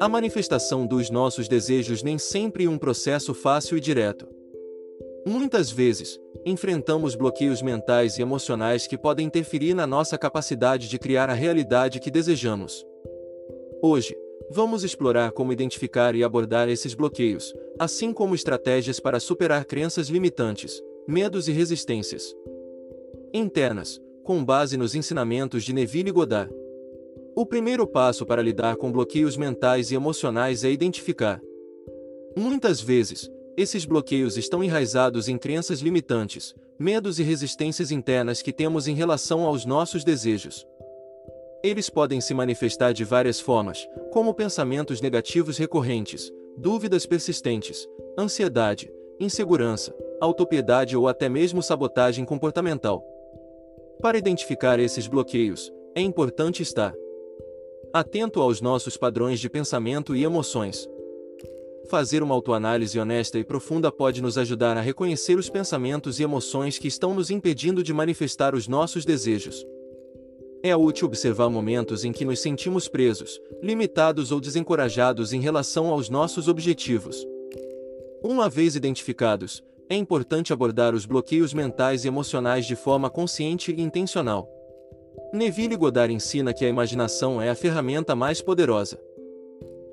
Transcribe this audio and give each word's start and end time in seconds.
A 0.00 0.08
manifestação 0.08 0.86
dos 0.86 1.10
nossos 1.10 1.48
desejos 1.48 2.04
nem 2.04 2.18
sempre 2.18 2.66
é 2.66 2.68
um 2.68 2.78
processo 2.78 3.34
fácil 3.34 3.76
e 3.76 3.80
direto. 3.80 4.28
Muitas 5.26 5.72
vezes, 5.72 6.20
enfrentamos 6.46 7.16
bloqueios 7.16 7.60
mentais 7.60 8.16
e 8.16 8.22
emocionais 8.22 8.86
que 8.86 8.96
podem 8.96 9.26
interferir 9.26 9.74
na 9.74 9.88
nossa 9.88 10.16
capacidade 10.16 10.88
de 10.88 10.98
criar 11.00 11.28
a 11.28 11.34
realidade 11.34 11.98
que 11.98 12.12
desejamos. 12.12 12.86
Hoje, 13.82 14.16
vamos 14.50 14.84
explorar 14.84 15.32
como 15.32 15.52
identificar 15.52 16.14
e 16.14 16.22
abordar 16.22 16.68
esses 16.68 16.94
bloqueios, 16.94 17.52
assim 17.76 18.12
como 18.12 18.36
estratégias 18.36 19.00
para 19.00 19.18
superar 19.18 19.64
crenças 19.64 20.08
limitantes, 20.08 20.80
medos 21.08 21.48
e 21.48 21.52
resistências 21.52 22.32
internas, 23.34 24.00
com 24.22 24.44
base 24.44 24.76
nos 24.76 24.94
ensinamentos 24.94 25.64
de 25.64 25.72
Neville 25.72 26.12
Goddard. 26.12 26.52
O 27.38 27.46
primeiro 27.46 27.86
passo 27.86 28.26
para 28.26 28.42
lidar 28.42 28.74
com 28.74 28.90
bloqueios 28.90 29.36
mentais 29.36 29.92
e 29.92 29.94
emocionais 29.94 30.64
é 30.64 30.72
identificar. 30.72 31.40
Muitas 32.36 32.80
vezes, 32.80 33.30
esses 33.56 33.84
bloqueios 33.84 34.36
estão 34.36 34.64
enraizados 34.64 35.28
em 35.28 35.38
crenças 35.38 35.78
limitantes, 35.78 36.52
medos 36.76 37.20
e 37.20 37.22
resistências 37.22 37.92
internas 37.92 38.42
que 38.42 38.52
temos 38.52 38.88
em 38.88 38.94
relação 38.96 39.46
aos 39.46 39.64
nossos 39.64 40.02
desejos. 40.02 40.66
Eles 41.62 41.88
podem 41.88 42.20
se 42.20 42.34
manifestar 42.34 42.92
de 42.92 43.04
várias 43.04 43.38
formas, 43.38 43.88
como 44.10 44.34
pensamentos 44.34 45.00
negativos 45.00 45.56
recorrentes, 45.58 46.32
dúvidas 46.56 47.06
persistentes, 47.06 47.86
ansiedade, 48.18 48.90
insegurança, 49.20 49.94
autopiedade 50.20 50.96
ou 50.96 51.06
até 51.06 51.28
mesmo 51.28 51.62
sabotagem 51.62 52.24
comportamental. 52.24 53.00
Para 54.02 54.18
identificar 54.18 54.80
esses 54.80 55.06
bloqueios, 55.06 55.72
é 55.94 56.00
importante 56.00 56.64
estar 56.64 56.92
atento 57.92 58.40
aos 58.40 58.60
nossos 58.60 58.96
padrões 58.96 59.40
de 59.40 59.48
pensamento 59.48 60.14
e 60.14 60.24
emoções. 60.24 60.88
Fazer 61.88 62.22
uma 62.22 62.34
autoanálise 62.34 62.98
honesta 62.98 63.38
e 63.38 63.44
profunda 63.44 63.90
pode 63.90 64.20
nos 64.20 64.36
ajudar 64.36 64.76
a 64.76 64.80
reconhecer 64.80 65.38
os 65.38 65.48
pensamentos 65.48 66.20
e 66.20 66.22
emoções 66.22 66.78
que 66.78 66.86
estão 66.86 67.14
nos 67.14 67.30
impedindo 67.30 67.82
de 67.82 67.94
manifestar 67.94 68.54
os 68.54 68.68
nossos 68.68 69.06
desejos. 69.06 69.64
É 70.62 70.76
útil 70.76 71.06
observar 71.06 71.48
momentos 71.48 72.04
em 72.04 72.12
que 72.12 72.24
nos 72.24 72.40
sentimos 72.40 72.88
presos, 72.88 73.40
limitados 73.62 74.32
ou 74.32 74.40
desencorajados 74.40 75.32
em 75.32 75.40
relação 75.40 75.86
aos 75.86 76.10
nossos 76.10 76.46
objetivos. 76.48 77.26
Uma 78.22 78.50
vez 78.50 78.76
identificados, 78.76 79.62
é 79.88 79.94
importante 79.94 80.52
abordar 80.52 80.94
os 80.94 81.06
bloqueios 81.06 81.54
mentais 81.54 82.04
e 82.04 82.08
emocionais 82.08 82.66
de 82.66 82.76
forma 82.76 83.08
consciente 83.08 83.72
e 83.72 83.80
intencional. 83.80 84.57
Neville 85.32 85.76
Goddard 85.76 86.12
ensina 86.12 86.54
que 86.54 86.64
a 86.64 86.68
imaginação 86.68 87.40
é 87.40 87.50
a 87.50 87.54
ferramenta 87.54 88.16
mais 88.16 88.40
poderosa 88.40 88.98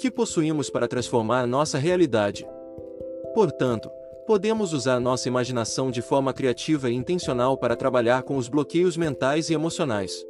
que 0.00 0.10
possuímos 0.10 0.70
para 0.70 0.88
transformar 0.88 1.46
nossa 1.46 1.76
realidade. 1.76 2.46
Portanto, 3.34 3.90
podemos 4.26 4.72
usar 4.72 4.98
nossa 4.98 5.28
imaginação 5.28 5.90
de 5.90 6.00
forma 6.00 6.32
criativa 6.32 6.88
e 6.88 6.94
intencional 6.94 7.58
para 7.58 7.76
trabalhar 7.76 8.22
com 8.22 8.38
os 8.38 8.48
bloqueios 8.48 8.96
mentais 8.96 9.50
e 9.50 9.54
emocionais. 9.54 10.24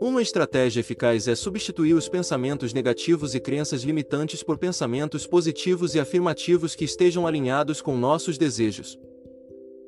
Uma 0.00 0.22
estratégia 0.22 0.78
eficaz 0.78 1.26
é 1.26 1.34
substituir 1.34 1.92
os 1.94 2.08
pensamentos 2.08 2.72
negativos 2.72 3.34
e 3.34 3.40
crenças 3.40 3.82
limitantes 3.82 4.44
por 4.44 4.56
pensamentos 4.56 5.26
positivos 5.26 5.96
e 5.96 6.00
afirmativos 6.00 6.76
que 6.76 6.84
estejam 6.84 7.26
alinhados 7.26 7.82
com 7.82 7.96
nossos 7.96 8.38
desejos. 8.38 8.96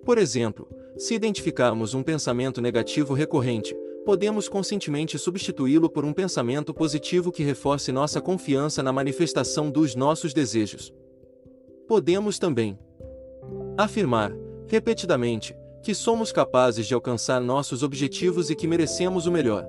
Por 0.04 0.18
exemplo, 0.18 0.66
se 0.96 1.14
identificarmos 1.14 1.94
um 1.94 2.02
pensamento 2.02 2.60
negativo 2.60 3.14
recorrente, 3.14 3.76
podemos 4.04 4.48
conscientemente 4.48 5.18
substituí-lo 5.18 5.90
por 5.90 6.04
um 6.04 6.12
pensamento 6.12 6.72
positivo 6.72 7.30
que 7.30 7.42
reforce 7.42 7.92
nossa 7.92 8.20
confiança 8.20 8.82
na 8.82 8.92
manifestação 8.92 9.70
dos 9.70 9.94
nossos 9.94 10.32
desejos. 10.32 10.92
Podemos 11.86 12.38
também 12.38 12.78
afirmar, 13.76 14.32
repetidamente, 14.66 15.54
que 15.82 15.94
somos 15.94 16.30
capazes 16.30 16.86
de 16.86 16.94
alcançar 16.94 17.40
nossos 17.40 17.82
objetivos 17.82 18.50
e 18.50 18.54
que 18.54 18.66
merecemos 18.66 19.26
o 19.26 19.32
melhor. 19.32 19.66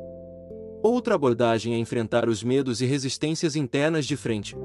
Outra 0.84 1.16
abordagem 1.16 1.74
é 1.74 1.78
enfrentar 1.78 2.28
os 2.28 2.44
medos 2.44 2.81
e 2.81 2.86
resistências 2.86 3.56
internas 3.56 4.06
de 4.06 4.18
frente. 4.18 4.56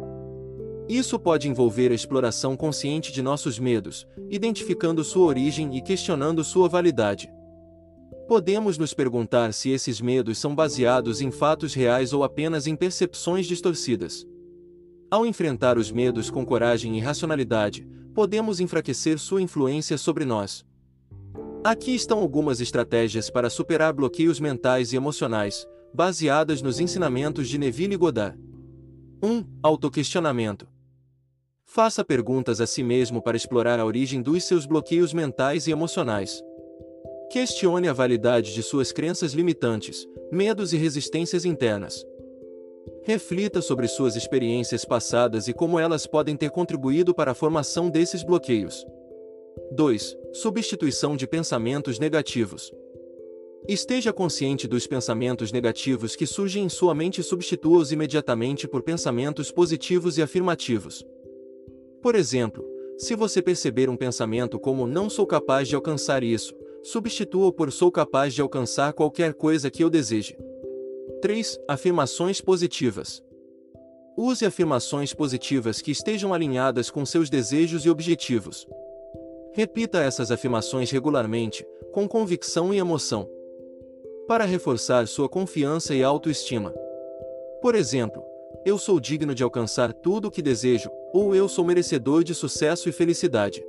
Isso 0.88 1.18
pode 1.18 1.48
envolver 1.48 1.90
a 1.90 1.94
exploração 1.94 2.56
consciente 2.56 3.12
de 3.12 3.20
nossos 3.20 3.58
medos, 3.58 4.06
identificando 4.30 5.04
sua 5.04 5.26
origem 5.26 5.76
e 5.76 5.82
questionando 5.82 6.42
sua 6.42 6.68
validade. 6.68 7.30
Podemos 8.28 8.76
nos 8.76 8.92
perguntar 8.92 9.52
se 9.52 9.70
esses 9.70 10.00
medos 10.00 10.38
são 10.38 10.52
baseados 10.52 11.20
em 11.20 11.30
fatos 11.30 11.74
reais 11.74 12.12
ou 12.12 12.24
apenas 12.24 12.66
em 12.66 12.74
percepções 12.74 13.46
distorcidas. 13.46 14.26
Ao 15.08 15.24
enfrentar 15.24 15.78
os 15.78 15.92
medos 15.92 16.28
com 16.28 16.44
coragem 16.44 16.98
e 16.98 17.00
racionalidade, 17.00 17.86
podemos 18.12 18.58
enfraquecer 18.58 19.20
sua 19.20 19.40
influência 19.40 19.96
sobre 19.96 20.24
nós. 20.24 20.66
Aqui 21.62 21.94
estão 21.94 22.18
algumas 22.18 22.60
estratégias 22.60 23.30
para 23.30 23.48
superar 23.48 23.92
bloqueios 23.92 24.40
mentais 24.40 24.92
e 24.92 24.96
emocionais, 24.96 25.64
baseadas 25.94 26.60
nos 26.60 26.80
ensinamentos 26.80 27.48
de 27.48 27.58
Neville 27.58 27.96
Goddard. 27.96 28.36
1. 29.22 29.44
Autoquestionamento. 29.62 30.66
Faça 31.64 32.04
perguntas 32.04 32.60
a 32.60 32.66
si 32.66 32.82
mesmo 32.82 33.22
para 33.22 33.36
explorar 33.36 33.78
a 33.78 33.84
origem 33.84 34.20
dos 34.20 34.44
seus 34.44 34.66
bloqueios 34.66 35.12
mentais 35.12 35.68
e 35.68 35.70
emocionais. 35.70 36.42
Questione 37.30 37.88
a 37.88 37.92
validade 37.92 38.54
de 38.54 38.62
suas 38.62 38.92
crenças 38.92 39.32
limitantes, 39.32 40.06
medos 40.30 40.72
e 40.72 40.76
resistências 40.76 41.44
internas. 41.44 42.06
Reflita 43.02 43.60
sobre 43.60 43.88
suas 43.88 44.14
experiências 44.14 44.84
passadas 44.84 45.48
e 45.48 45.52
como 45.52 45.78
elas 45.78 46.06
podem 46.06 46.36
ter 46.36 46.50
contribuído 46.50 47.12
para 47.12 47.32
a 47.32 47.34
formação 47.34 47.90
desses 47.90 48.22
bloqueios. 48.22 48.86
2. 49.72 50.16
Substituição 50.34 51.16
de 51.16 51.26
pensamentos 51.26 51.98
negativos. 51.98 52.72
Esteja 53.68 54.12
consciente 54.12 54.68
dos 54.68 54.86
pensamentos 54.86 55.50
negativos 55.50 56.14
que 56.14 56.26
surgem 56.26 56.64
em 56.64 56.68
sua 56.68 56.94
mente 56.94 57.20
e 57.20 57.24
substitua-os 57.24 57.90
imediatamente 57.90 58.68
por 58.68 58.82
pensamentos 58.82 59.50
positivos 59.50 60.16
e 60.16 60.22
afirmativos. 60.22 61.04
Por 62.00 62.14
exemplo, 62.14 62.64
se 62.96 63.16
você 63.16 63.42
perceber 63.42 63.90
um 63.90 63.96
pensamento 63.96 64.60
como 64.60 64.86
não 64.86 65.10
sou 65.10 65.26
capaz 65.26 65.66
de 65.66 65.74
alcançar 65.74 66.22
isso, 66.22 66.54
substitua-o 66.86 67.52
por 67.52 67.72
sou 67.72 67.90
capaz 67.90 68.32
de 68.32 68.40
alcançar 68.40 68.92
qualquer 68.92 69.34
coisa 69.34 69.70
que 69.70 69.82
eu 69.82 69.90
deseje. 69.90 70.36
3. 71.20 71.58
Afirmações 71.68 72.40
positivas. 72.40 73.22
Use 74.16 74.46
afirmações 74.46 75.12
positivas 75.12 75.82
que 75.82 75.90
estejam 75.90 76.32
alinhadas 76.32 76.90
com 76.90 77.04
seus 77.04 77.28
desejos 77.28 77.84
e 77.84 77.90
objetivos. 77.90 78.66
Repita 79.52 79.98
essas 80.00 80.30
afirmações 80.30 80.90
regularmente, 80.90 81.66
com 81.92 82.06
convicção 82.06 82.72
e 82.72 82.78
emoção 82.78 83.28
para 84.26 84.44
reforçar 84.44 85.06
sua 85.06 85.28
confiança 85.28 85.94
e 85.94 86.02
autoestima. 86.02 86.74
Por 87.62 87.74
exemplo, 87.74 88.22
eu 88.64 88.76
sou 88.76 88.98
digno 88.98 89.34
de 89.34 89.42
alcançar 89.42 89.92
tudo 89.92 90.28
o 90.28 90.30
que 90.30 90.42
desejo, 90.42 90.90
ou 91.12 91.34
eu 91.34 91.48
sou 91.48 91.64
merecedor 91.64 92.24
de 92.24 92.34
sucesso 92.34 92.88
e 92.88 92.92
felicidade. 92.92 93.64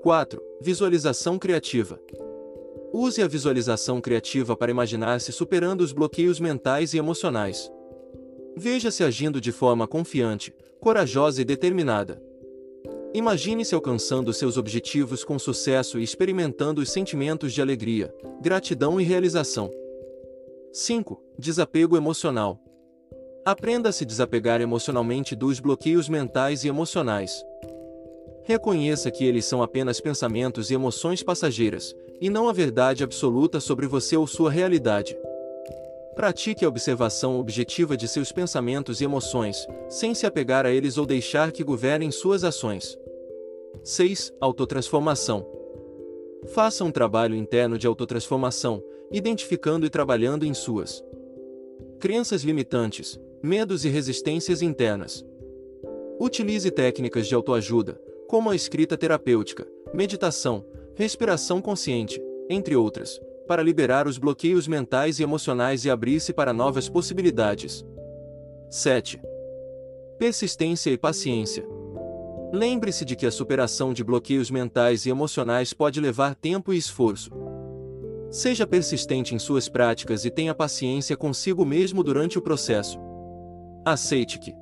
4. 0.00 0.42
Visualização 0.60 1.38
criativa. 1.38 2.00
Use 2.92 3.22
a 3.22 3.28
visualização 3.28 4.00
criativa 4.00 4.56
para 4.56 4.70
imaginar-se 4.70 5.32
superando 5.32 5.80
os 5.80 5.92
bloqueios 5.92 6.40
mentais 6.40 6.94
e 6.94 6.98
emocionais. 6.98 7.70
Veja-se 8.56 9.04
agindo 9.04 9.40
de 9.40 9.52
forma 9.52 9.86
confiante, 9.86 10.54
corajosa 10.80 11.42
e 11.42 11.44
determinada. 11.44 12.22
Imagine-se 13.12 13.74
alcançando 13.74 14.32
seus 14.32 14.56
objetivos 14.56 15.24
com 15.24 15.38
sucesso 15.38 15.98
e 15.98 16.02
experimentando 16.02 16.80
os 16.80 16.90
sentimentos 16.90 17.52
de 17.52 17.60
alegria, 17.60 18.14
gratidão 18.40 19.00
e 19.00 19.04
realização. 19.04 19.70
5. 20.72 21.22
Desapego 21.38 21.96
emocional. 21.96 22.62
Aprenda 23.44 23.88
a 23.88 23.92
se 23.92 24.04
desapegar 24.04 24.60
emocionalmente 24.60 25.34
dos 25.34 25.60
bloqueios 25.60 26.08
mentais 26.08 26.64
e 26.64 26.68
emocionais. 26.68 27.42
Reconheça 28.44 29.10
que 29.10 29.24
eles 29.24 29.44
são 29.44 29.62
apenas 29.62 30.00
pensamentos 30.00 30.70
e 30.70 30.74
emoções 30.74 31.22
passageiras, 31.22 31.94
e 32.20 32.30
não 32.30 32.48
a 32.48 32.52
verdade 32.52 33.04
absoluta 33.04 33.60
sobre 33.60 33.86
você 33.86 34.16
ou 34.16 34.26
sua 34.26 34.50
realidade. 34.50 35.16
Pratique 36.14 36.64
a 36.64 36.68
observação 36.68 37.38
objetiva 37.38 37.96
de 37.96 38.08
seus 38.08 38.32
pensamentos 38.32 39.00
e 39.00 39.04
emoções, 39.04 39.66
sem 39.88 40.14
se 40.14 40.24
apegar 40.24 40.64
a 40.64 40.70
eles 40.70 40.96
ou 40.96 41.04
deixar 41.04 41.52
que 41.52 41.62
governem 41.62 42.10
suas 42.10 42.42
ações. 42.42 42.98
6. 43.84 44.32
Autotransformação. 44.40 45.46
Faça 46.46 46.84
um 46.84 46.90
trabalho 46.90 47.34
interno 47.34 47.76
de 47.76 47.86
autotransformação, 47.86 48.82
identificando 49.12 49.84
e 49.84 49.90
trabalhando 49.90 50.46
em 50.46 50.54
suas 50.54 51.04
crenças 52.00 52.42
limitantes, 52.42 53.18
medos 53.42 53.84
e 53.84 53.88
resistências 53.88 54.62
internas. 54.62 55.24
Utilize 56.18 56.70
técnicas 56.70 57.26
de 57.26 57.34
autoajuda, 57.34 58.00
como 58.26 58.50
a 58.50 58.56
escrita 58.56 58.96
terapêutica, 58.96 59.66
meditação, 59.94 60.64
respiração 60.96 61.60
consciente, 61.60 62.20
entre 62.48 62.74
outras, 62.74 63.20
para 63.46 63.62
liberar 63.62 64.08
os 64.08 64.16
bloqueios 64.16 64.66
mentais 64.66 65.20
e 65.20 65.22
emocionais 65.22 65.84
e 65.84 65.90
abrir-se 65.90 66.32
para 66.32 66.54
novas 66.54 66.88
possibilidades. 66.88 67.84
7. 68.70 69.20
Persistência 70.18 70.90
e 70.90 70.96
paciência. 70.96 71.64
Lembre-se 72.50 73.04
de 73.04 73.14
que 73.14 73.26
a 73.26 73.30
superação 73.30 73.92
de 73.92 74.02
bloqueios 74.02 74.50
mentais 74.50 75.04
e 75.04 75.10
emocionais 75.10 75.74
pode 75.74 76.00
levar 76.00 76.34
tempo 76.34 76.72
e 76.72 76.78
esforço. 76.78 77.30
Seja 78.30 78.66
persistente 78.66 79.34
em 79.34 79.38
suas 79.38 79.68
práticas 79.68 80.24
e 80.24 80.30
tenha 80.30 80.54
paciência 80.54 81.16
consigo 81.16 81.64
mesmo 81.64 82.02
durante 82.02 82.38
o 82.38 82.42
processo. 82.42 82.98
Aceite 83.84 84.38
que 84.38 84.54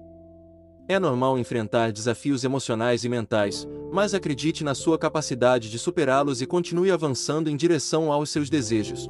é 0.89 0.99
normal 0.99 1.39
enfrentar 1.39 1.93
desafios 1.93 2.45
emocionais 2.45 3.05
e 3.05 3.09
mentais, 3.09 3.67
mas 3.93 4.13
acredite 4.13 4.63
na 4.63 4.75
sua 4.75 4.99
capacidade 4.99 5.71
de 5.71 5.79
superá-los 5.79 6.43
e 6.43 6.47
continue 6.47 6.91
avançando 6.91 7.49
em 7.49 7.57
direção 7.57 8.13
aos 8.13 8.31
seus 8.31 8.51
desejos. 8.51 9.09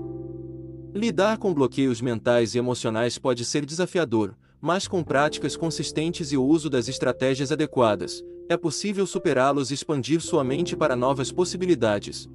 Lidar 0.95 1.39
com 1.39 1.53
bloqueios 1.53 2.01
mentais 2.01 2.55
e 2.55 2.59
emocionais 2.59 3.19
pode 3.19 3.45
ser 3.45 3.67
desafiador, 3.67 4.37
mas 4.61 4.87
com 4.87 5.03
práticas 5.03 5.57
consistentes 5.57 6.31
e 6.33 6.37
o 6.37 6.45
uso 6.45 6.71
das 6.71 6.89
estratégias 6.89 7.51
adequadas, 7.51 8.23
é 8.49 8.57
possível 8.57 9.07
superá-los 9.07 9.71
e 9.71 9.75
expandir 9.75 10.21
sua 10.21 10.45
mente 10.45 10.77
para 10.77 10.95
novas 10.95 11.33
possibilidades. 11.33 12.29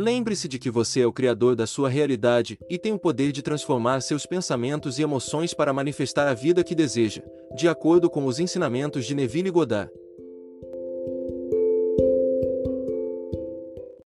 Lembre-se 0.00 0.46
de 0.46 0.60
que 0.60 0.70
você 0.70 1.00
é 1.00 1.06
o 1.08 1.12
criador 1.12 1.56
da 1.56 1.66
sua 1.66 1.88
realidade 1.88 2.56
e 2.70 2.78
tem 2.78 2.92
o 2.92 2.98
poder 3.00 3.32
de 3.32 3.42
transformar 3.42 4.00
seus 4.00 4.24
pensamentos 4.24 4.96
e 4.96 5.02
emoções 5.02 5.52
para 5.52 5.72
manifestar 5.72 6.28
a 6.28 6.34
vida 6.34 6.62
que 6.62 6.72
deseja, 6.72 7.20
de 7.56 7.66
acordo 7.66 8.08
com 8.08 8.24
os 8.24 8.38
ensinamentos 8.38 9.04
de 9.04 9.12
Neville 9.12 9.50
Goddard. 9.50 9.90